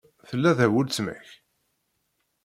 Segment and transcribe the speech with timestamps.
[0.29, 1.27] Tella da weltma-k?